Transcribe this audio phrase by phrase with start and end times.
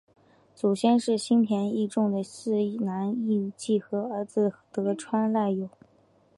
[0.55, 5.69] 祖先是新田义重的四男义季和儿子得川赖有。